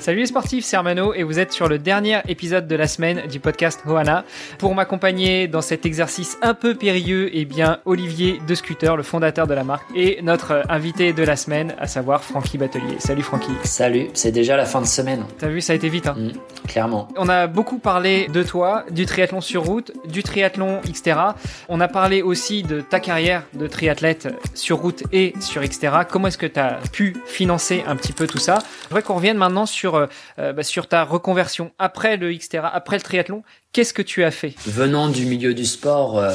[0.00, 3.26] Salut les sportifs, c'est Armano et vous êtes sur le dernier épisode de la semaine
[3.30, 4.24] du podcast Hoana.
[4.56, 9.46] Pour m'accompagner dans cet exercice un peu périlleux, eh bien Olivier De Scooter, le fondateur
[9.46, 12.96] de la marque, et notre invité de la semaine, à savoir Francky Batelier.
[12.98, 13.52] Salut Francky.
[13.64, 15.22] Salut, c'est déjà la fin de semaine.
[15.36, 16.06] T'as vu, ça a été vite.
[16.06, 17.08] Hein mmh, clairement.
[17.18, 21.36] On a beaucoup parlé de toi, du triathlon sur route, du triathlon Xterra.
[21.68, 26.06] On a parlé aussi de ta carrière de triathlète sur route et sur Xterra.
[26.06, 28.60] Comment est-ce que tu as pu financer un petit peu tout ça?
[28.84, 30.06] Je voudrais qu'on revienne maintenant sur sur, euh,
[30.38, 33.42] euh, bah, sur ta reconversion après le Xterra, après le triathlon.
[33.72, 34.54] Qu'est-ce que tu as fait?
[34.66, 36.34] Venant du milieu du sport, euh,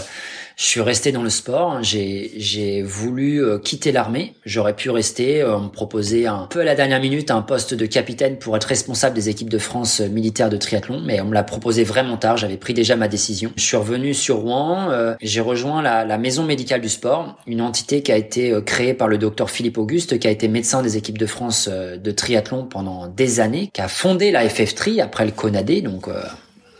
[0.56, 1.84] je suis resté dans le sport.
[1.84, 4.34] J'ai j'ai voulu euh, quitter l'armée.
[4.46, 5.42] J'aurais pu rester.
[5.42, 8.56] Euh, on me proposait un peu à la dernière minute un poste de capitaine pour
[8.56, 12.18] être responsable des équipes de France militaires de triathlon, mais on me l'a proposé vraiment
[12.18, 12.38] tard.
[12.38, 13.52] J'avais pris déjà ma décision.
[13.56, 15.16] Je suis revenu sur Rouen.
[15.22, 19.08] j'ai rejoint la, la, maison médicale du sport, une entité qui a été créée par
[19.08, 23.08] le docteur Philippe Auguste, qui a été médecin des équipes de France de triathlon pendant
[23.08, 26.08] des années, qui a fondé la FF3 après le CONADE, donc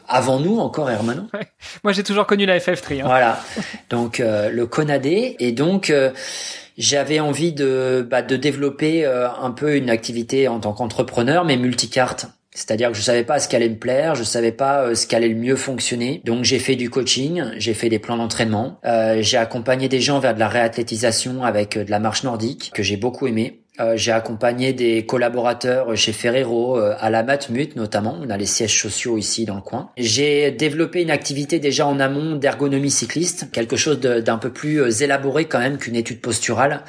[0.08, 1.24] avant nous encore Hermano.
[1.84, 3.02] Moi j'ai toujours connu la FF3.
[3.02, 3.04] Hein.
[3.06, 3.40] Voilà,
[3.90, 6.12] donc euh, le Conadé et donc euh,
[6.78, 11.58] j'avais envie de bah, de développer euh, un peu une activité en tant qu'entrepreneur mais
[11.58, 12.28] multicarte.
[12.52, 15.16] C'est-à-dire que je savais pas ce qui allait me plaire, je savais pas ce qui
[15.16, 16.22] allait le mieux fonctionner.
[16.24, 18.80] Donc j'ai fait du coaching, j'ai fait des plans d'entraînement,
[19.20, 22.96] j'ai accompagné des gens vers de la réathlétisation avec de la marche nordique que j'ai
[22.96, 23.65] beaucoup aimé.
[23.80, 28.18] Euh, j'ai accompagné des collaborateurs chez Ferrero, euh, à la Matmut notamment.
[28.22, 29.90] On a les sièges sociaux ici dans le coin.
[29.98, 34.90] J'ai développé une activité déjà en amont d'ergonomie cycliste, quelque chose d'un peu plus euh,
[34.90, 36.84] élaboré quand même qu'une étude posturale.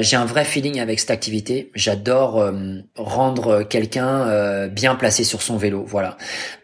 [0.00, 1.70] j'ai un vrai feeling avec cette activité.
[1.74, 2.52] J'adore
[2.96, 5.84] rendre quelqu'un bien placé sur son vélo.
[5.86, 6.16] Voilà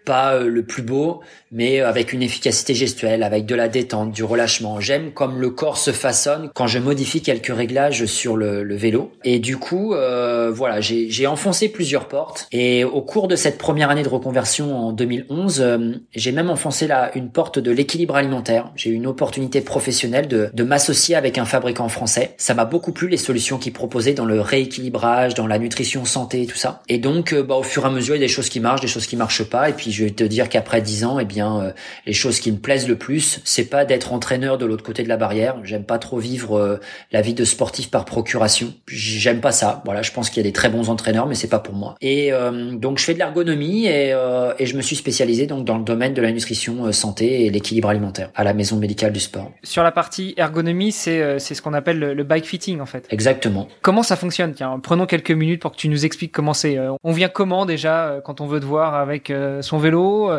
[0.09, 1.21] pas euh, le plus beau,
[1.51, 4.81] mais avec une efficacité gestuelle, avec de la détente, du relâchement.
[4.81, 9.13] J'aime comme le corps se façonne quand je modifie quelques réglages sur le, le vélo.
[9.25, 12.49] Et du coup, euh, voilà, j'ai enfoncé plusieurs portes.
[12.53, 16.87] Et au cours de cette première année de reconversion en 2011, euh, j'ai même enfoncé
[16.87, 18.71] là une porte de l'équilibre alimentaire.
[18.77, 22.35] J'ai eu une opportunité professionnelle de, de m'associer avec un fabricant français.
[22.39, 26.47] Ça m'a beaucoup plu les solutions qu'il proposait dans le rééquilibrage, dans la nutrition santé,
[26.47, 26.83] tout ça.
[26.89, 28.81] Et donc, bah, au fur et à mesure, il y a des choses qui marchent,
[28.81, 29.71] des choses qui marchent pas.
[29.71, 31.71] Et puis je vais te dire qu'après dix ans, eh bien, euh,
[32.07, 35.09] les choses qui me plaisent le plus, c'est pas d'être entraîneur de l'autre côté de
[35.09, 35.57] la barrière.
[35.65, 36.81] J'aime pas trop vivre euh,
[37.13, 38.73] la vie de sportif par procuration.
[38.87, 39.83] J'aime pas ça.
[39.85, 41.97] Voilà, je pense qu'il y a des très bons entraîneurs, mais c'est pas pour moi.
[42.01, 44.15] Et euh, donc, je fais de l'ergonomie et,
[44.59, 47.89] et je me suis spécialisé donc dans le domaine de la nutrition santé et l'équilibre
[47.89, 49.51] alimentaire à la maison médicale du sport.
[49.63, 53.07] Sur la partie ergonomie, c'est c'est ce qu'on appelle le, bike fitting en fait.
[53.11, 53.69] Exactement.
[53.83, 54.53] Comment ça fonctionne?
[54.53, 56.79] Tiens, prenons quelques minutes pour que tu nous expliques comment c'est.
[57.03, 60.39] On vient comment déjà quand on veut te voir avec son vélo vélo, euh,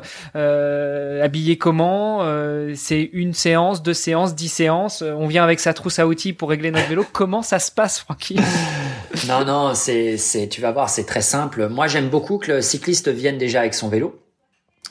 [0.89, 5.73] euh, habillé comment, euh, c'est une séance, deux séances, dix séances, on vient avec sa
[5.73, 7.05] trousse à outils pour régler notre vélo.
[7.11, 8.37] Comment ça se passe, Francky?
[9.27, 11.67] Non, non, c'est, c'est, tu vas voir, c'est très simple.
[11.67, 14.19] Moi, j'aime beaucoup que le cycliste vienne déjà avec son vélo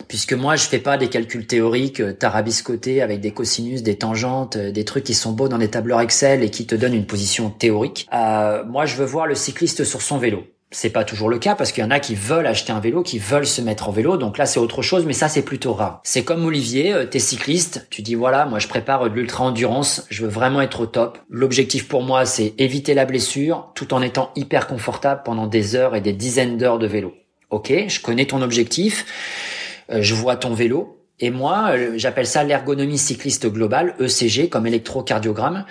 [0.06, 4.84] puisque moi je fais pas des calculs théoriques tarabiscotés avec des cosinus, des tangentes, des
[4.84, 8.06] trucs qui sont beaux dans des tableurs Excel et qui te donnent une position théorique.
[8.14, 10.44] Euh, moi je veux voir le cycliste sur son vélo.
[10.70, 13.02] C'est pas toujours le cas parce qu'il y en a qui veulent acheter un vélo,
[13.02, 14.18] qui veulent se mettre en vélo.
[14.18, 16.00] Donc là, c'est autre chose, mais ça, c'est plutôt rare.
[16.04, 20.06] C'est comme Olivier, euh, t'es cycliste, tu dis voilà, moi je prépare de l'ultra endurance,
[20.10, 21.18] je veux vraiment être au top.
[21.30, 25.96] L'objectif pour moi, c'est éviter la blessure tout en étant hyper confortable pendant des heures
[25.96, 27.14] et des dizaines d'heures de vélo.
[27.48, 29.06] Ok, je connais ton objectif,
[29.90, 34.66] euh, je vois ton vélo, et moi, euh, j'appelle ça l'ergonomie cycliste globale, ECG, comme
[34.66, 35.64] électrocardiogramme,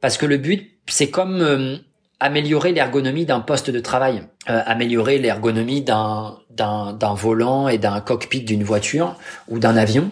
[0.00, 1.80] parce que le but, c'est comme
[2.22, 8.42] améliorer l'ergonomie d'un poste de travail, euh, améliorer l'ergonomie d'un d'un volant et d'un cockpit
[8.42, 9.16] d'une voiture
[9.48, 10.10] ou d'un avion.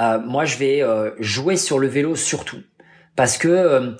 [0.00, 2.56] Euh, moi, je vais euh, jouer sur le vélo surtout
[3.14, 3.94] parce que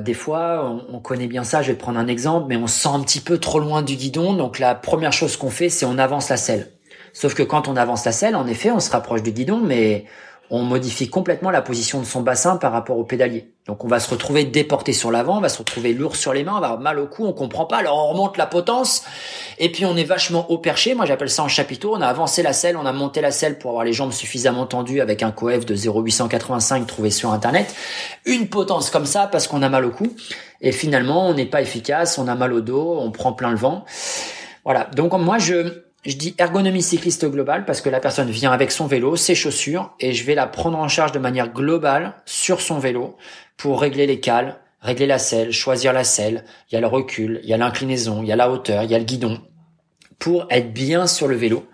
[0.00, 1.62] des fois, on, on, connaît bien ça.
[1.62, 3.94] Je vais prendre un exemple, mais on se sent un petit peu trop loin du
[3.94, 4.32] guidon.
[4.32, 6.72] Donc la première chose qu'on fait, c'est on avance la selle.
[7.12, 10.04] Sauf que quand on avance la selle, en effet, on se rapproche du guidon, mais
[10.50, 13.52] on modifie complètement la position de son bassin par rapport au pédalier.
[13.66, 16.44] Donc on va se retrouver déporté sur l'avant, on va se retrouver lourd sur les
[16.44, 19.02] mains, on va avoir mal au cou, on comprend pas, alors on remonte la potence,
[19.58, 22.44] et puis on est vachement haut perché, moi j'appelle ça en chapiteau, on a avancé
[22.44, 25.32] la selle, on a monté la selle pour avoir les jambes suffisamment tendues avec un
[25.32, 27.74] coef de 0,885 trouvé sur internet,
[28.24, 30.06] une potence comme ça parce qu'on a mal au cou,
[30.60, 33.56] et finalement on n'est pas efficace, on a mal au dos, on prend plein le
[33.56, 33.84] vent.
[34.64, 38.70] Voilà, donc moi je je dis ergonomie cycliste globale parce que la personne vient avec
[38.70, 42.60] son vélo, ses chaussures, et je vais la prendre en charge de manière globale sur
[42.60, 43.16] son vélo
[43.56, 46.44] pour régler les cales, régler la selle, choisir la selle.
[46.70, 48.90] Il y a le recul, il y a l'inclinaison, il y a la hauteur, il
[48.90, 49.40] y a le guidon
[50.18, 51.66] pour être bien sur le vélo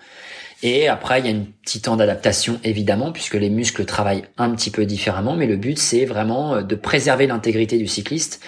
[0.64, 4.54] et après, il y a une petite temps d'adaptation, évidemment, puisque les muscles travaillent un
[4.54, 5.34] petit peu différemment.
[5.34, 8.40] Mais le but, c'est vraiment euh, de préserver l'intégrité du cycliste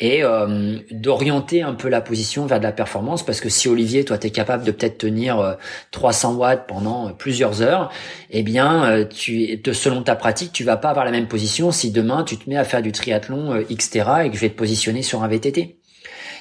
[0.00, 3.24] et euh, d'orienter un peu la position vers de la performance.
[3.24, 5.58] Parce que si Olivier, toi, tu es capable de peut-être tenir
[5.92, 7.92] 300 euh, watts pendant plusieurs heures,
[8.30, 12.24] eh bien, tu, selon ta pratique, tu vas pas avoir la même position si demain,
[12.24, 15.22] tu te mets à faire du triathlon, etc., et que je vais te positionner sur
[15.22, 15.76] un VTT.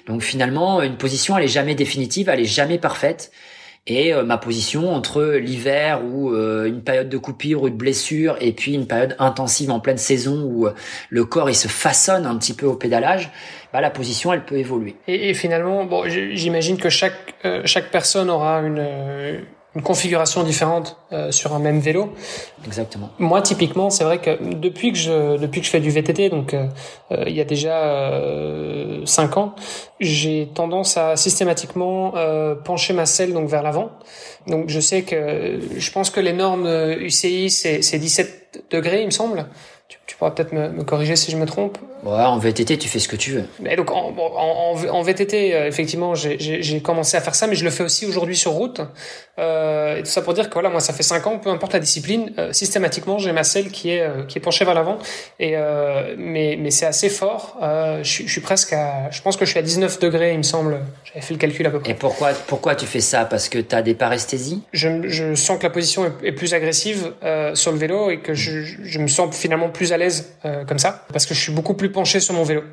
[0.08, 3.32] Donc finalement, une position, elle est jamais définitive, elle est jamais parfaite
[3.90, 8.38] et euh, ma position entre l'hiver ou euh, une période de coupure ou de blessure
[8.40, 10.74] et puis une période intensive en pleine saison où euh,
[11.10, 13.32] le corps il se façonne un petit peu au pédalage,
[13.74, 14.96] bah, la position elle peut évoluer.
[15.08, 18.86] Et, et finalement, bon, j'imagine que chaque chaque personne aura une
[19.80, 22.14] une configuration différente euh, sur un même vélo.
[22.66, 23.10] Exactement.
[23.18, 26.54] Moi, typiquement, c'est vrai que depuis que je depuis que je fais du VTT, donc
[26.54, 26.68] euh,
[27.12, 28.12] euh, il y a déjà
[29.06, 29.56] cinq ans,
[30.02, 32.14] j'ai tendance à systématiquement
[32.66, 33.92] pencher ma selle donc vers l'avant.
[34.48, 36.68] Donc je sais que je pense que les normes
[37.00, 39.46] UCI c'est c'est 17 degrés, il me semble.
[39.88, 41.78] Tu, tu pourras peut-être me, me, corriger si je me trompe.
[42.04, 43.44] Ouais, en VTT, tu fais ce que tu veux.
[43.60, 47.66] Mais donc en, en, en VTT, euh, effectivement, j'ai commencé à faire ça, mais je
[47.66, 48.82] le fais aussi aujourd'hui sur route.
[49.38, 51.74] Euh, et tout ça pour dire que voilà, moi, ça fait cinq ans, peu importe
[51.74, 54.98] la discipline, euh, systématiquement, j'ai ma selle qui est qui est penchée vers l'avant.
[55.40, 55.56] Et
[56.18, 57.58] mais mais c'est assez fort.
[57.62, 60.44] je, je, suis presque à, je pense que je suis à 19 degrés, il me
[60.44, 60.80] semble.
[61.04, 61.92] J'avais fait le calcul à peu près.
[61.92, 63.26] Et pourquoi pourquoi tu fais ça?
[63.26, 64.64] Parce que tu as des paresthésies?
[64.72, 67.14] Je, je sens que la position est, est plus agressive
[67.54, 70.34] sur le vélo et que je, je me sens finalement plus à l'aise
[70.68, 72.64] comme ça, parce que je suis beaucoup plus penché sur mon vélo.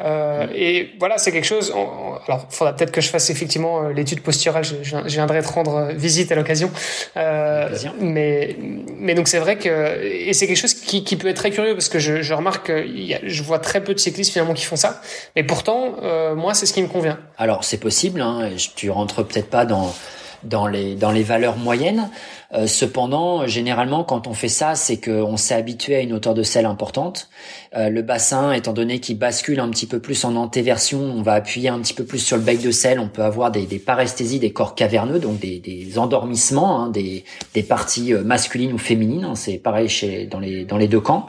[0.00, 1.70] Euh, et voilà, c'est quelque chose.
[1.70, 4.64] alors, il faudra peut-être que je fasse effectivement euh, l'étude posturale.
[4.64, 6.70] Je, je, viendrai te rendre euh, visite à l'occasion.
[7.16, 7.68] Euh,
[8.00, 8.56] mais,
[8.96, 11.74] mais donc c'est vrai que et c'est quelque chose qui, qui, peut être très curieux
[11.74, 12.86] parce que je, je remarque que
[13.22, 15.00] je vois très peu de cyclistes finalement qui font ça.
[15.36, 15.96] Mais pourtant,
[16.34, 17.18] moi, c'est ce qui me convient.
[17.36, 18.20] Alors, c'est possible.
[18.20, 19.94] Hein, tu rentres peut-être pas dans
[20.42, 22.10] dans les dans les valeurs moyennes.
[22.54, 26.42] Euh, cependant, généralement, quand on fait ça, c'est qu'on s'est habitué à une hauteur de
[26.42, 27.28] selle importante.
[27.76, 31.34] Euh, le bassin, étant donné qu'il bascule un petit peu plus en antéversion, on va
[31.34, 33.00] appuyer un petit peu plus sur le bec de selle.
[33.00, 37.24] On peut avoir des, des paresthésies, des corps caverneux, donc des, des endormissements, hein, des,
[37.52, 39.24] des parties euh, masculines ou féminines.
[39.24, 41.28] Hein, c'est pareil chez dans les dans les deux camps.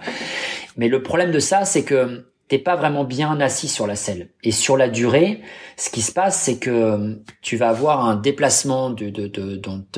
[0.77, 4.29] Mais le problème de ça, c'est que t'es pas vraiment bien assis sur la selle.
[4.43, 5.41] Et sur la durée,
[5.77, 9.09] ce qui se passe, c'est que euh, tu vas avoir un déplacement de,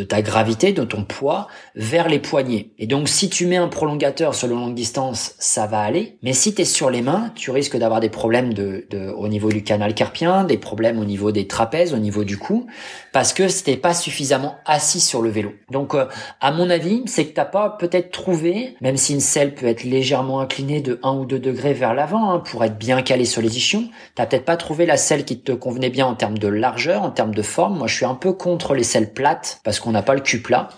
[0.03, 2.71] ta gravité, de ton poids, vers les poignets.
[2.77, 6.17] Et donc, si tu mets un prolongateur sur le longue distance, ça va aller.
[6.23, 8.53] Mais si tu es sur les mains, tu risques d'avoir des problèmes
[9.17, 12.67] au niveau du canal carpien, des problèmes au niveau des trapèzes, au niveau du cou,
[13.13, 15.53] parce que c'était pas suffisamment assis sur le vélo.
[15.69, 16.05] Donc, euh,
[16.41, 19.83] à mon avis, c'est que t'as pas peut-être trouvé, même si une selle peut être
[19.83, 23.41] légèrement inclinée de 1 ou 2 degrés vers l'avant, hein, pour être bien calé sur
[23.41, 23.89] les ischions.
[24.15, 27.11] T'as peut-être pas trouvé la selle qui te convenait bien en termes de largeur, en
[27.11, 27.77] termes de forme.
[27.77, 30.41] Moi, je suis un peu contre les selles plates parce qu'on n'a pas le cul
[30.41, 30.69] plat.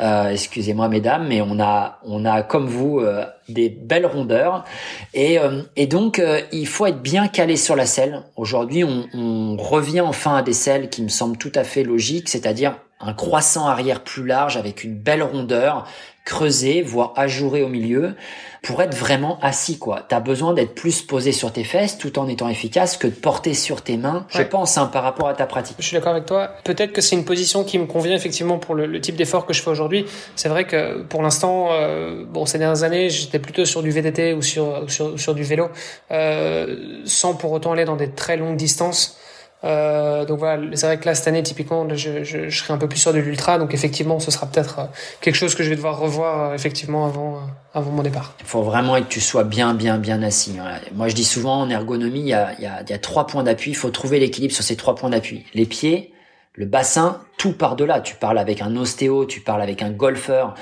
[0.00, 4.64] Euh, excusez-moi mesdames, mais on a on a comme vous euh, des belles rondeurs
[5.12, 8.22] et euh, et donc il faut être bien calé sur la selle.
[8.36, 12.28] Aujourd'hui, on, on revient enfin à des selles qui me semblent tout à fait logiques,
[12.28, 15.86] c'est-à-dire un croissant arrière plus large avec une belle rondeur,
[16.24, 18.14] creusé, voire ajouré au milieu,
[18.62, 20.06] pour être vraiment assis, quoi.
[20.08, 23.52] T'as besoin d'être plus posé sur tes fesses tout en étant efficace que de porter
[23.52, 25.76] sur tes mains, je pense, hein, par rapport à ta pratique.
[25.80, 26.52] Je suis d'accord avec toi.
[26.64, 29.60] Peut-être que c'est une position qui me convient effectivement pour le, type d'effort que je
[29.60, 30.06] fais aujourd'hui.
[30.34, 34.42] C'est vrai que pour l'instant, euh, bon, ces dernières années, plutôt sur du VTT ou
[34.42, 35.68] sur, sur, du vélo,
[36.10, 39.18] euh, sans pour autant aller dans des très longues distances.
[39.64, 42.98] Euh, donc voilà, c'est vrai que là cette année typiquement, je, serai un peu plus
[42.98, 44.84] sûr de l'ultra, donc effectivement, ce sera peut-être euh,
[45.22, 47.40] quelque chose que je vais devoir revoir effectivement avant
[47.72, 48.34] avant mon départ.
[48.40, 50.58] Il faut vraiment que tu sois bien bien bien assis.
[50.94, 53.70] Moi, je dis souvent en ergonomie, il y a y y a trois points d'appui.
[53.70, 55.46] Il faut trouver l'équilibre sur ces trois points d'appui.
[55.54, 56.12] Les pieds,
[56.54, 58.00] le bassin, tout par delà.
[58.00, 60.54] Tu parles avec un ostéo, tu parles avec un golfeur,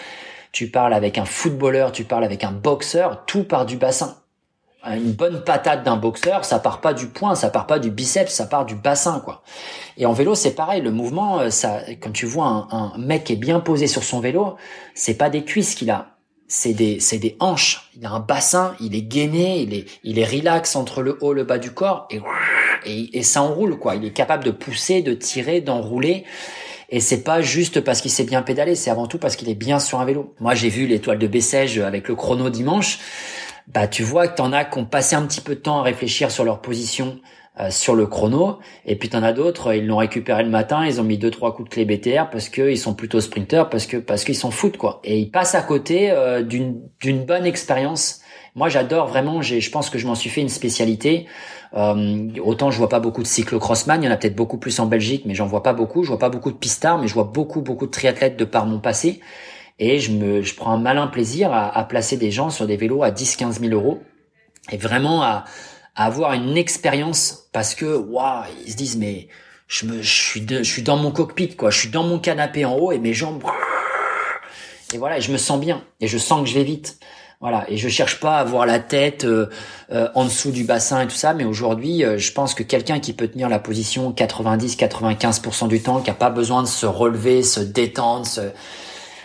[0.52, 4.16] tu parles avec un footballeur, tu parles avec un boxeur, tout part du bassin
[4.90, 8.32] une bonne patate d'un boxeur, ça part pas du poing, ça part pas du biceps,
[8.32, 9.42] ça part du bassin, quoi.
[9.96, 10.82] Et en vélo, c'est pareil.
[10.82, 14.20] Le mouvement, euh, ça, quand tu vois un, mec qui est bien posé sur son
[14.20, 14.56] vélo,
[14.94, 16.16] c'est pas des cuisses qu'il a,
[16.48, 17.90] c'est des, c'est des hanches.
[17.96, 21.32] Il a un bassin, il est gainé, il est, il est relax entre le haut,
[21.32, 22.20] le bas du corps, et,
[22.84, 23.94] et, et ça enroule, quoi.
[23.94, 26.24] Il est capable de pousser, de tirer, d'enrouler.
[26.92, 29.56] Et c'est pas juste parce qu'il sait bien pédaler, c'est avant tout parce qu'il est
[29.56, 30.34] bien sur un vélo.
[30.38, 33.00] Moi, j'ai vu l'étoile de Bessèges avec le chrono dimanche
[33.68, 35.82] bah tu vois que t'en as qui ont passé un petit peu de temps à
[35.82, 37.20] réfléchir sur leur position
[37.60, 38.58] euh, sur le chrono.
[38.86, 41.54] Et puis t'en as d'autres, ils l'ont récupéré le matin, ils ont mis deux trois
[41.54, 44.50] coups de clé BTR parce que ils sont plutôt sprinters, parce que parce qu'ils s'en
[44.50, 45.00] foutent quoi.
[45.04, 48.21] Et ils passent à côté euh, d'une d'une bonne expérience.
[48.54, 49.40] Moi, j'adore vraiment.
[49.40, 51.26] Je pense que je m'en suis fait une spécialité.
[51.74, 54.78] Euh, autant je vois pas beaucoup de cyclocrossman, il y en a peut-être beaucoup plus
[54.78, 56.02] en Belgique, mais j'en vois pas beaucoup.
[56.02, 58.66] Je vois pas beaucoup de pistards, mais je vois beaucoup beaucoup de triathlètes de par
[58.66, 59.20] mon passé.
[59.78, 63.02] Et je me, je prends un malin plaisir à, placer des gens sur des vélos
[63.02, 64.02] à 10-15 000 euros
[64.70, 65.44] et vraiment à,
[65.96, 69.28] à avoir une expérience parce que waouh, ils se disent mais
[69.66, 72.66] je me, je suis, je suis dans mon cockpit quoi, je suis dans mon canapé
[72.66, 73.42] en haut et mes jambes
[74.92, 76.98] et voilà, et je me sens bien et je sens que je vais vite.
[77.42, 79.50] Voilà, et je cherche pas à avoir la tête euh,
[79.90, 83.00] euh, en dessous du bassin et tout ça, mais aujourd'hui, euh, je pense que quelqu'un
[83.00, 87.42] qui peut tenir la position 90-95% du temps, qui a pas besoin de se relever,
[87.42, 88.42] se détendre, se...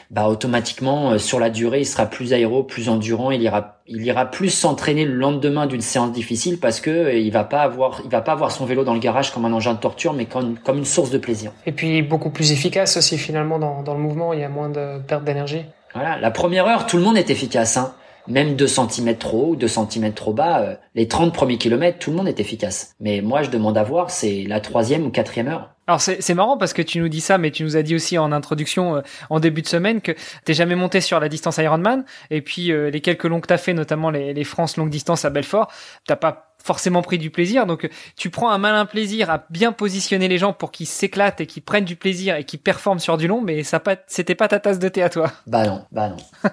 [0.10, 4.26] bah automatiquement sur la durée, il sera plus aéro, plus endurant, il ira, il ira
[4.26, 8.22] plus s'entraîner le lendemain d'une séance difficile parce que il va pas avoir, il va
[8.22, 10.80] pas avoir son vélo dans le garage comme un engin de torture, mais comme, comme
[10.80, 11.52] une source de plaisir.
[11.68, 14.70] Et puis beaucoup plus efficace aussi finalement dans, dans le mouvement, il y a moins
[14.70, 15.66] de perte d'énergie.
[15.94, 17.78] Voilà, la première heure, tout le monde est efficace.
[17.78, 17.94] Hein
[18.28, 22.00] même 2 cm trop haut ou 2 cm trop bas, euh, les 30 premiers kilomètres,
[22.00, 22.96] tout le monde est efficace.
[23.00, 25.70] Mais moi, je demande à voir, c'est la troisième ou quatrième heure.
[25.88, 28.18] Alors c'est marrant parce que tu nous dis ça, mais tu nous as dit aussi
[28.18, 30.12] en introduction, euh, en début de semaine, que
[30.44, 33.58] t'es jamais monté sur la distance Ironman, et puis euh, les quelques longs que t'as
[33.58, 35.72] fait, notamment les, les France longue distance à Belfort,
[36.06, 37.66] t'as pas forcément pris du plaisir.
[37.66, 41.46] Donc tu prends un malin plaisir à bien positionner les gens pour qu'ils s'éclatent et
[41.46, 44.50] qu'ils prennent du plaisir et qu'ils performent sur du long, mais ça pas, c'était pas
[44.50, 45.32] ta tasse de thé à toi.
[45.46, 46.18] Bah non, bah non.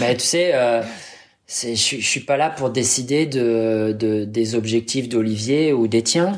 [0.00, 0.82] Mais tu sais, euh,
[1.48, 6.36] je, je suis pas là pour décider de, de des objectifs d'Olivier ou des tiens.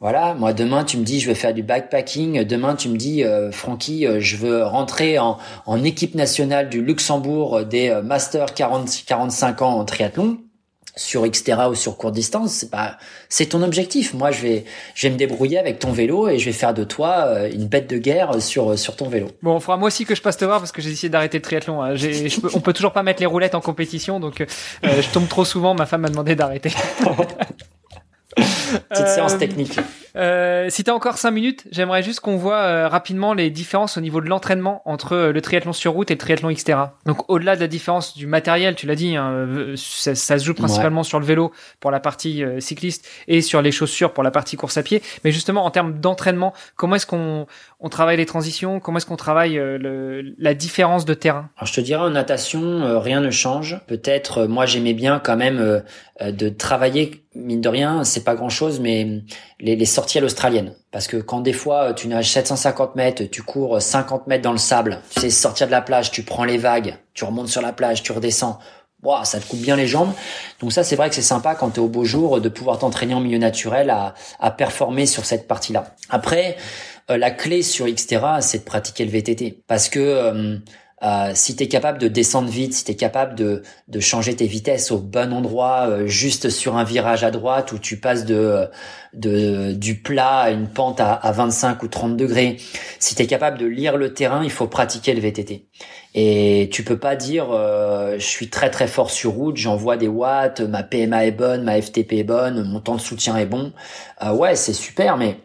[0.00, 3.24] Voilà, moi demain tu me dis je vais faire du backpacking, demain tu me dis
[3.24, 8.52] euh, Francky euh, je veux rentrer en, en équipe nationale du Luxembourg des euh, Master
[8.52, 10.43] 40 45 ans en triathlon
[10.96, 12.98] sur Xterra ou sur courte distance, c'est pas,
[13.28, 14.14] c'est ton objectif.
[14.14, 16.84] Moi, je vais, je vais me débrouiller avec ton vélo et je vais faire de
[16.84, 19.28] toi euh, une bête de guerre sur sur ton vélo.
[19.42, 21.38] Bon, il faudra moi aussi que je passe te voir parce que j'ai essayé d'arrêter
[21.38, 21.82] le triathlon.
[21.82, 21.96] Hein.
[21.96, 24.46] Je peux, on peut toujours pas mettre les roulettes en compétition, donc euh,
[24.82, 25.74] je tombe trop souvent.
[25.74, 26.72] Ma femme m'a demandé d'arrêter.
[28.36, 29.78] Petite séance technique.
[30.16, 33.96] Euh, si tu as encore 5 minutes, j'aimerais juste qu'on voit euh, rapidement les différences
[33.96, 36.98] au niveau de l'entraînement entre euh, le triathlon sur route et le triathlon Xterra.
[37.04, 40.44] Donc au-delà de la différence du matériel, tu l'as dit, hein, euh, ça, ça, se
[40.44, 44.30] joue principalement sur le vélo pour la partie cycliste et sur les chaussures pour la
[44.30, 45.02] partie course à pied.
[45.24, 47.46] Mais justement en termes d'entraînement, comment est-ce qu'on
[47.80, 48.80] on travaille les transitions?
[48.80, 51.50] Comment est-ce qu'on travaille le, la différence de terrain?
[51.56, 53.80] Alors je te dirais en natation, rien ne change.
[53.86, 55.82] Peut-être moi j'aimais bien quand même
[56.20, 59.22] de travailler mine de rien, c'est pas grand-chose, mais
[59.60, 60.74] les, les sorties à l'australienne.
[60.90, 64.58] Parce que quand des fois tu nages 750 mètres, tu cours 50 mètres dans le
[64.58, 67.72] sable, tu sais sortir de la plage, tu prends les vagues, tu remontes sur la
[67.72, 68.58] plage, tu redescends.
[69.02, 70.12] Wow, ça te coupe bien les jambes.
[70.60, 72.78] Donc ça, c'est vrai que c'est sympa quand tu es au beau jour de pouvoir
[72.78, 75.94] t'entraîner en milieu naturel à, à performer sur cette partie-là.
[76.08, 76.56] Après,
[77.10, 79.62] euh, la clé sur Xterra, c'est de pratiquer le VTT.
[79.66, 80.00] Parce que...
[80.00, 80.58] Euh,
[81.04, 84.34] euh, si tu es capable de descendre vite, si tu es capable de, de changer
[84.36, 88.24] tes vitesses au bon endroit, euh, juste sur un virage à droite où tu passes
[88.24, 88.68] de,
[89.12, 92.56] de du plat à une pente à, à 25 ou 30 degrés,
[92.98, 95.68] si tu es capable de lire le terrain, il faut pratiquer le VTT.
[96.14, 100.08] Et tu peux pas dire euh, je suis très très fort sur route, j'envoie des
[100.08, 103.72] watts, ma PMA est bonne, ma FTP est bonne, mon temps de soutien est bon.
[104.32, 105.38] ouais, c'est super, mais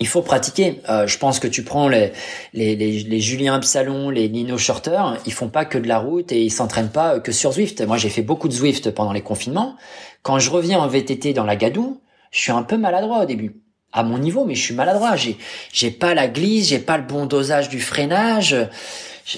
[0.00, 0.80] il faut pratiquer.
[0.88, 2.12] Euh, je pense que tu prends les,
[2.52, 6.32] les, les, les Julien Absalon, les Nino Shorter, ils font pas que de la route
[6.32, 7.80] et ils s'entraînent pas que sur Zwift.
[7.86, 9.76] Moi, j'ai fait beaucoup de Zwift pendant les confinements.
[10.22, 13.60] Quand je reviens en VTT dans la Gadoue, je suis un peu maladroit au début.
[13.92, 15.14] À mon niveau, mais je suis maladroit.
[15.14, 15.38] J'ai,
[15.72, 18.56] j'ai pas la glisse, j'ai pas le bon dosage du freinage.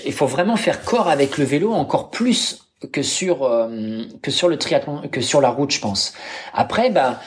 [0.06, 4.48] Il faut vraiment faire corps avec le vélo encore plus que sur euh, que sur
[4.48, 6.14] le triathlon, que sur la route, je pense.
[6.54, 7.20] Après, bah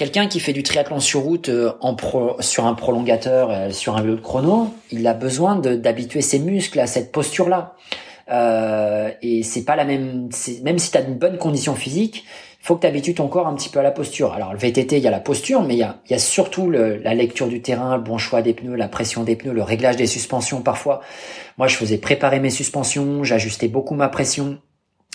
[0.00, 3.98] Quelqu'un qui fait du triathlon sur route euh, en pro, sur un prolongateur, euh, sur
[3.98, 7.74] un vélo de chrono, il a besoin d'habituer ses muscles à cette posture-là.
[8.30, 10.30] Euh, et c'est pas la même.
[10.62, 12.24] Même si tu as une bonne condition physique,
[12.62, 14.32] il faut que tu habitues ton corps un petit peu à la posture.
[14.32, 16.70] Alors le VTT, il y a la posture, mais il y a, y a surtout
[16.70, 19.62] le, la lecture du terrain, le bon choix des pneus, la pression des pneus, le
[19.62, 21.02] réglage des suspensions parfois.
[21.58, 24.60] Moi, je faisais préparer mes suspensions, j'ajustais beaucoup ma pression.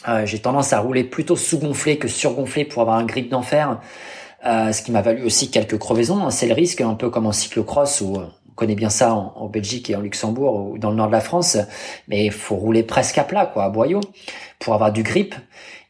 [0.07, 3.79] Euh, J'ai tendance à rouler plutôt sous-gonflé que sur-gonflé pour avoir un grip d'enfer.
[4.45, 6.23] Euh, ce qui m'a valu aussi quelques crevaisons.
[6.23, 6.29] Hein.
[6.29, 9.89] C'est le risque, un peu comme en cyclocross où on connaît bien ça en, Belgique
[9.89, 11.57] et en Luxembourg ou dans le nord de la France,
[12.07, 14.01] mais il faut rouler presque à plat, quoi, à boyau,
[14.59, 15.35] pour avoir du grip.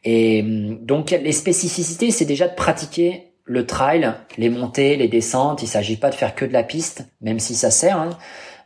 [0.04, 5.62] Et hum, donc les spécificités, c'est déjà de pratiquer le trail, les montées, les descentes.
[5.62, 7.98] Il s'agit pas de faire que de la piste, même si ça sert.
[7.98, 8.10] Hein.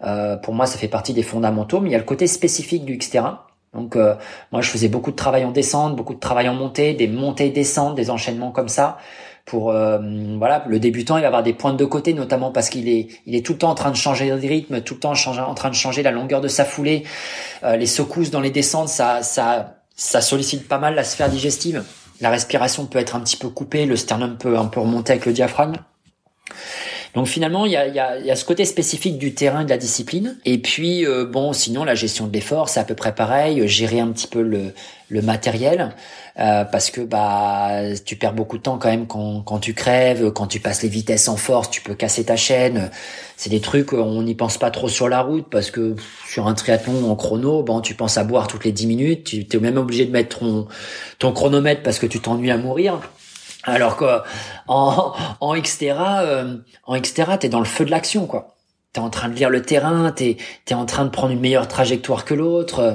[0.02, 2.84] Euh, pour moi, ça fait partie des fondamentaux, mais il y a le côté spécifique
[2.84, 3.49] du Xterra.
[3.74, 4.14] Donc euh,
[4.52, 7.94] moi, je faisais beaucoup de travail en descente, beaucoup de travail en montée, des montées-descentes,
[7.94, 8.98] des enchaînements comme ça
[9.46, 13.08] pour voilà le débutant il va avoir des pointes de côté notamment parce qu'il est
[13.26, 15.54] il est tout le temps en train de changer de rythme tout le temps en
[15.54, 17.02] train de changer la longueur de sa foulée.
[17.64, 21.82] Les secousses dans les descentes ça ça ça sollicite pas mal la sphère digestive.
[22.20, 25.26] La respiration peut être un petit peu coupée le sternum peut un peu remonter avec
[25.26, 25.76] le diaphragme
[27.14, 29.70] donc finalement, il y a, y, a, y a, ce côté spécifique du terrain de
[29.70, 30.38] la discipline.
[30.44, 33.66] Et puis, euh, bon, sinon, la gestion de l'effort, c'est à peu près pareil.
[33.66, 34.72] Gérer un petit peu le,
[35.08, 35.94] le matériel.
[36.38, 40.30] Euh, parce que bah tu perds beaucoup de temps quand même quand, quand tu crèves,
[40.30, 42.90] quand tu passes les vitesses en force, tu peux casser ta chaîne.
[43.36, 46.54] C'est des trucs on n'y pense pas trop sur la route parce que sur un
[46.54, 49.76] triathlon en chrono, bon tu penses à boire toutes les 10 minutes, tu es même
[49.76, 50.66] obligé de mettre ton
[51.18, 53.00] ton chronomètre parce que tu t'ennuies à mourir.
[53.64, 54.20] Alors que
[54.68, 56.56] en, en Xterra, euh,
[57.38, 58.56] t'es dans le feu de l'action, quoi.
[58.92, 60.36] T'es en train de lire le terrain, t'es
[60.68, 62.94] es en train de prendre une meilleure trajectoire que l'autre, euh,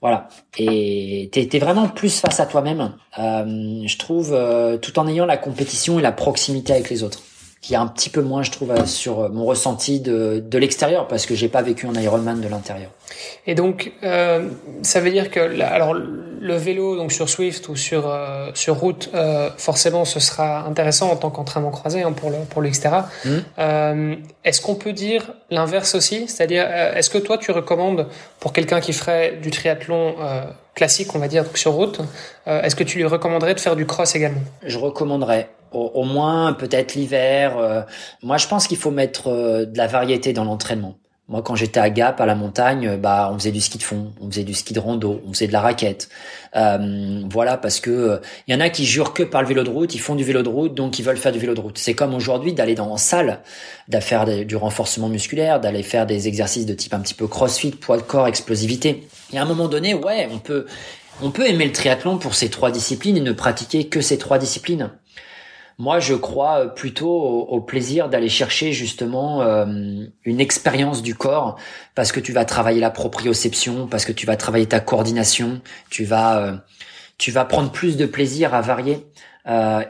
[0.00, 0.28] voilà.
[0.58, 5.26] Et t'es es vraiment plus face à toi-même, euh, je trouve, euh, tout en ayant
[5.26, 7.22] la compétition et la proximité avec les autres
[7.62, 10.58] qui est un petit peu moins, je trouve, euh, sur euh, mon ressenti de, de
[10.58, 12.90] l'extérieur, parce que j'ai pas vécu un Ironman de l'intérieur.
[13.46, 14.48] Et donc, euh,
[14.82, 19.10] ça veut dire que, alors, le vélo, donc sur Swift ou sur euh, sur route,
[19.14, 23.08] euh, forcément, ce sera intéressant en tant qu'entraînement croisé hein, pour le pour l'Xterra.
[23.24, 24.14] Mmh.
[24.44, 26.66] est-ce qu'on peut dire l'inverse aussi, c'est-à-dire,
[26.96, 28.08] est-ce que toi, tu recommandes
[28.40, 30.16] pour quelqu'un qui ferait du triathlon
[30.74, 32.00] classique, on va dire, donc sur route,
[32.46, 34.40] est-ce que tu lui recommanderais de faire du cross également?
[34.64, 37.58] Je recommanderais au, moins peut-être l'hiver.
[37.58, 37.82] Euh,
[38.22, 40.96] moi, je pense qu'il faut mettre euh, de la variété dans l'entraînement.
[41.28, 43.82] Moi, quand j'étais à Gap, à la montagne, euh, bah, on faisait du ski de
[43.82, 46.08] fond, on faisait du ski de rando, on faisait de la raquette.
[46.56, 49.70] Euh, voilà, parce que il y en a qui jurent que par le vélo de
[49.70, 51.78] route, ils font du vélo de route, donc ils veulent faire du vélo de route.
[51.78, 53.40] C'est comme aujourd'hui d'aller dans en salle,
[53.88, 57.70] d'aller faire du renforcement musculaire, d'aller faire des exercices de type un petit peu crossfit,
[57.70, 59.08] poids de corps, explosivité.
[59.32, 60.66] Et à un moment donné, ouais, on peut,
[61.22, 64.38] on peut aimer le triathlon pour ces trois disciplines et ne pratiquer que ces trois
[64.38, 64.90] disciplines.
[65.82, 69.66] Moi, je crois euh, plutôt au, plaisir d'aller chercher justement euh,
[70.24, 71.58] une expérience du corps
[71.96, 75.60] parce que tu vas travailler la proprioception, parce que tu vas travailler ta coordination,
[75.90, 76.56] tu vas euh,
[77.18, 79.08] tu vas prendre plus de plaisir à varier.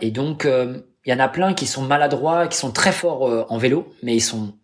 [0.00, 3.58] et donc, il y en a plein qui sont maladroits, qui sont très forts en
[3.58, 4.54] vélo, mais ils sont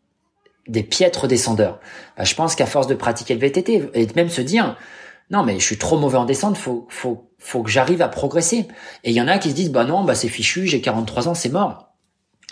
[0.67, 1.79] des piètres descendeurs.
[2.17, 4.77] Bah, je pense qu'à force de pratiquer le VTT et même se dire
[5.31, 8.67] non mais je suis trop mauvais en descente, faut faut faut que j'arrive à progresser.
[9.05, 11.29] Et il y en a qui se disent, bah non, bah c'est fichu, j'ai 43
[11.29, 11.89] ans, c'est mort.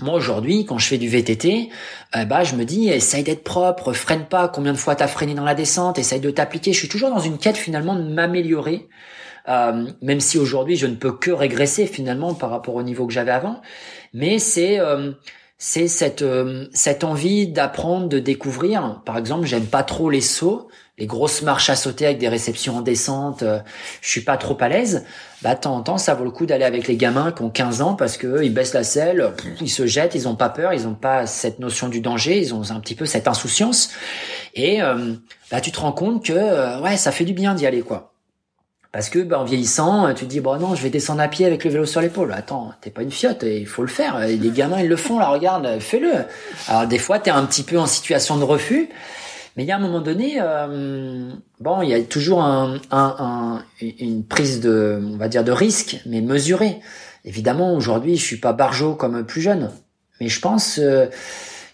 [0.03, 1.71] Moi aujourd'hui, quand je fais du VTT,
[2.15, 4.47] euh, bah je me dis, essaye d'être propre, freine pas.
[4.47, 6.75] Combien de fois t'as freiné dans la descente Essaye de t'appliquer.
[6.75, 8.89] Je suis toujours dans une quête finalement de m'améliorer,
[9.49, 13.13] euh, même si aujourd'hui je ne peux que régresser finalement par rapport au niveau que
[13.15, 13.63] j'avais avant.
[14.13, 15.13] Mais c'est euh,
[15.59, 16.25] c'est cette
[16.73, 19.01] cette envie d'apprendre, de découvrir.
[19.05, 22.79] Par exemple, j'aime pas trop les sauts les grosses marches à sauter avec des réceptions
[22.79, 23.59] en descente, euh,
[24.01, 25.05] je suis pas trop à l'aise,
[25.43, 27.51] bah de temps en temps ça vaut le coup d'aller avec les gamins qui ont
[27.51, 30.73] 15 ans parce que ils baissent la selle, ils se jettent, ils ont pas peur,
[30.73, 33.91] ils ont pas cette notion du danger, ils ont un petit peu cette insouciance
[34.55, 35.13] et euh,
[35.51, 38.16] bah tu te rends compte que euh, ouais ça fait du bien d'y aller quoi.
[38.97, 41.45] Parce que bah, en vieillissant, tu te dis bon non, je vais descendre à pied
[41.45, 42.33] avec le vélo sur l'épaule.
[42.33, 44.21] Attends, t'es pas une fiotte, il faut le faire.
[44.21, 46.25] les gamins ils le font là, regarde, fais-le.
[46.67, 48.89] Alors des fois t'es un petit peu en situation de refus.
[49.55, 51.31] Mais il y a un moment donné, euh,
[51.61, 56.01] bon, il y a toujours un, un, une prise de, on va dire, de risque,
[56.07, 56.81] mais mesurée.
[57.27, 59.73] Évidemment, aujourd'hui, je suis pas barjot comme plus jeune,
[60.23, 61.05] mais je pense euh,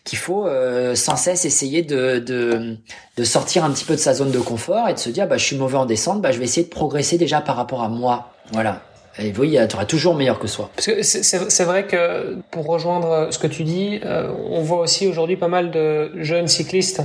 [0.04, 2.76] qu'il faut euh, sans cesse essayer de, de,
[3.16, 5.36] de, sortir un petit peu de sa zone de confort et de se dire, bah,
[5.36, 7.88] je suis mauvais en descente, bah, je vais essayer de progresser déjà par rapport à
[7.88, 8.32] moi.
[8.52, 8.82] Voilà.
[9.18, 10.70] Et vous voyez, tu auras toujours meilleur que soi.
[10.74, 14.00] Parce que c'est vrai que pour rejoindre ce que tu dis,
[14.48, 17.02] on voit aussi aujourd'hui pas mal de jeunes cyclistes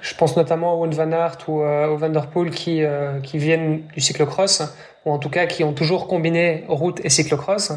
[0.00, 3.82] je pense notamment à Wout van Aert ou euh, au Vanderpool qui, euh, qui viennent
[3.94, 4.62] du cyclocross,
[5.06, 7.72] ou en tout cas qui ont toujours combiné route et cyclocross,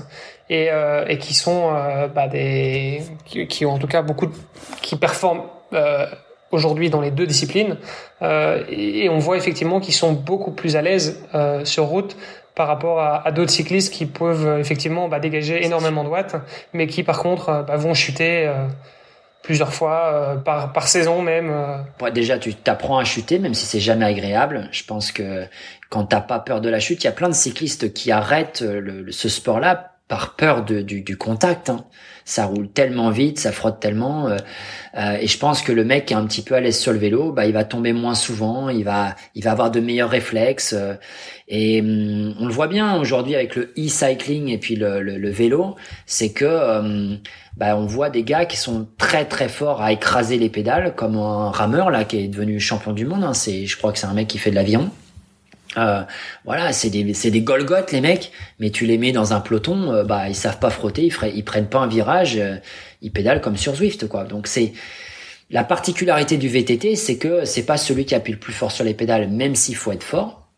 [0.50, 1.72] et, euh, et qui sont
[2.14, 4.34] bah, des, qui, ont en tout cas beaucoup, de,
[4.82, 5.44] qui performent
[6.52, 7.78] aujourd'hui dans les deux disciplines,
[8.22, 11.24] et, et, on voit effectivement qu'ils sont beaucoup plus à l'aise
[11.64, 12.18] sur route
[12.56, 16.36] par rapport à, à d'autres cyclistes qui peuvent effectivement bah, dégager énormément de watts,
[16.74, 18.52] mais qui par contre bah, vont chuter
[19.50, 21.50] plusieurs fois euh, par, par saison même.
[21.50, 22.12] Euh.
[22.12, 24.70] déjà, tu t'apprends à chuter, même si c'est jamais agréable.
[24.72, 25.48] Je pense que
[25.90, 28.62] quand t'as pas peur de la chute, il y a plein de cyclistes qui arrêtent
[28.62, 31.70] le, ce sport-là par peur de, du, du contact.
[31.70, 31.86] Hein.
[32.26, 34.38] Ça roule tellement vite, ça frotte tellement, euh,
[34.96, 36.92] euh, et je pense que le mec qui est un petit peu à l'aise sur
[36.92, 40.12] le vélo, bah il va tomber moins souvent, il va il va avoir de meilleurs
[40.12, 40.76] réflexes,
[41.48, 45.30] et hum, on le voit bien aujourd'hui avec le e-cycling et puis le, le, le
[45.32, 47.20] vélo, c'est que hum,
[47.58, 51.18] bah, on voit des gars qui sont très très forts à écraser les pédales, comme
[51.18, 53.24] un rameur là qui est devenu champion du monde.
[53.24, 53.34] Hein.
[53.34, 54.92] C'est, je crois que c'est un mec qui fait de l'avion.
[55.78, 56.02] Euh,
[56.46, 57.46] voilà, c'est des c'est des
[57.92, 61.12] les mecs, mais tu les mets dans un peloton, euh, bah ils savent pas frotter,
[61.36, 62.56] ils prennent pas un virage, euh,
[63.02, 64.24] ils pédalent comme sur Zwift quoi.
[64.24, 64.74] Donc c'est
[65.52, 68.84] la particularité du VTT, c'est que c'est pas celui qui appuie le plus fort sur
[68.84, 70.49] les pédales, même s'il faut être fort.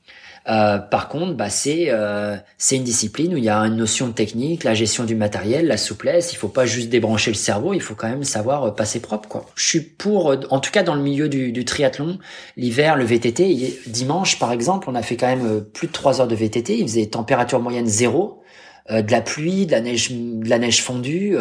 [0.49, 4.07] Euh, par contre, bah, c'est euh, c'est une discipline où il y a une notion
[4.07, 6.33] de technique, la gestion du matériel, la souplesse.
[6.33, 9.29] Il faut pas juste débrancher le cerveau, il faut quand même savoir euh, passer propre.
[9.29, 9.45] Quoi.
[9.55, 12.17] Je suis pour, en tout cas dans le milieu du, du triathlon,
[12.57, 13.81] l'hiver, le VTT.
[13.87, 16.79] Dimanche, par exemple, on a fait quand même plus de trois heures de VTT.
[16.79, 18.41] Il faisait température moyenne zéro,
[18.89, 21.37] de la pluie, de la neige, de la neige fondue.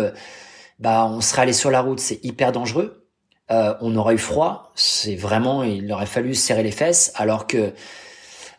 [0.79, 3.07] bah, on serait allé sur la route, c'est hyper dangereux.
[3.49, 7.73] on aurait eu froid, c'est vraiment, il aurait fallu serrer les fesses, alors que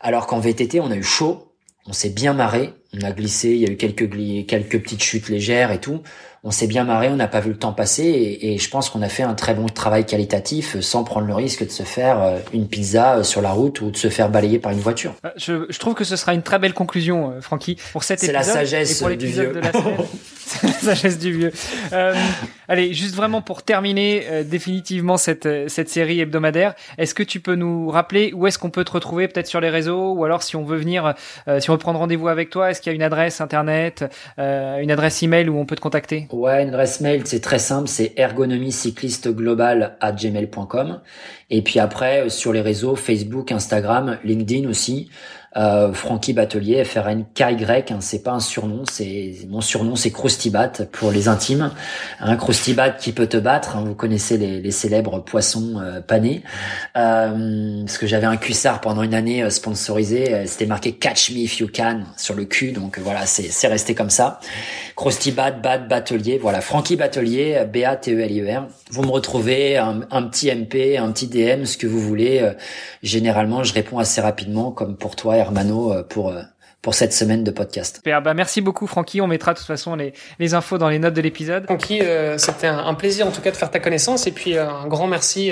[0.01, 1.53] alors qu'en VTT, on a eu chaud,
[1.85, 4.09] on s'est bien marré, on a glissé, il y a eu quelques,
[4.47, 6.01] quelques petites chutes légères et tout
[6.43, 9.01] on s'est bien marré, on n'a pas vu le temps passer et, je pense qu'on
[9.01, 12.21] a fait un très bon travail qualitatif euh, sans prendre le risque de se faire
[12.21, 15.13] euh, une pizza euh, sur la route ou de se faire balayer par une voiture.
[15.35, 18.43] Je, trouve que ce sera une très belle conclusion, Francky, pour cet épisode.
[18.43, 19.61] C'est la sagesse du vieux.
[20.81, 21.51] Sagesse du vieux.
[22.67, 27.89] allez, juste vraiment pour terminer définitivement cette, cette série hebdomadaire, est-ce que tu peux nous
[27.89, 30.63] rappeler où est-ce qu'on peut te retrouver, peut-être sur les réseaux, ou alors si on
[30.63, 31.13] veut venir,
[31.59, 34.05] si on veut prendre rendez-vous avec toi, est-ce qu'il y a une adresse internet,
[34.37, 36.27] une adresse email où on peut te contacter?
[36.31, 41.01] Ouais, une adresse mail, c'est très simple, c'est ergonomiecyclisteglobal@gmail.com.
[41.49, 45.09] Et puis après, sur les réseaux, Facebook, Instagram, LinkedIn aussi.
[45.57, 50.71] Euh, Francky Batelier, FRN KY, hein, c'est pas un surnom, c'est mon surnom, c'est Croustibat
[50.91, 51.71] pour les intimes.
[52.21, 53.75] Un Croustibat qui peut te battre.
[53.75, 56.43] Hein, vous connaissez les, les célèbres poissons euh, panés.
[56.97, 61.31] Euh, parce que j'avais un cuissard pendant une année euh, sponsorisé, euh, c'était marqué Catch
[61.31, 64.39] me if you can sur le cul, donc voilà, c'est resté comme ça.
[64.95, 68.67] Croustibat, Bat, Batelier, voilà, Francky Batelier, B A T E L I E R.
[68.91, 72.51] Vous me retrouvez un, un petit MP, un petit DM, ce que vous voulez.
[73.03, 76.41] généralement, je réponds assez rapidement, comme pour toi Hermano euh, pour euh,
[76.81, 77.97] pour cette semaine de podcast.
[77.97, 80.97] Super, bah merci beaucoup Francky, on mettra de toute façon les, les infos dans les
[80.97, 81.65] notes de l'épisode.
[81.65, 84.87] Francky, euh, c'était un, plaisir en tout cas de faire ta connaissance et puis un
[84.87, 85.51] grand merci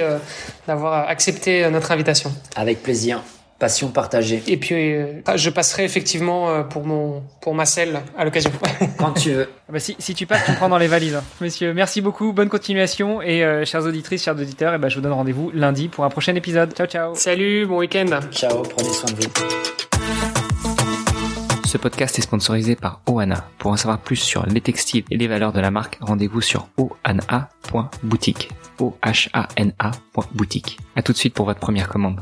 [0.67, 2.33] d'avoir accepté notre invitation.
[2.55, 3.21] Avec plaisir.
[3.59, 4.41] Passion partagée.
[4.47, 4.95] Et puis,
[5.35, 8.51] je passerai effectivement pour mon pour ma selle à l'occasion.
[8.97, 9.49] Quand tu veux.
[9.67, 11.15] Ah bah si, si tu passes, tu prends dans les valises.
[11.15, 11.23] Hein.
[11.41, 15.11] Messieurs, merci beaucoup, bonne continuation et chères auditrices, chers auditeurs, et bah, je vous donne
[15.11, 16.73] rendez-vous lundi pour un prochain épisode.
[16.73, 17.15] Ciao, ciao.
[17.15, 18.07] Salut, bon week-end.
[18.31, 19.79] Ciao, prenez soin de vous.
[21.69, 23.47] Ce podcast est sponsorisé par Oana.
[23.59, 26.67] Pour en savoir plus sur les textiles et les valeurs de la marque, rendez-vous sur
[26.77, 28.49] oana.boutique.
[28.79, 30.79] O-H-A-N-A.boutique.
[30.95, 32.19] A tout de suite pour votre première commande.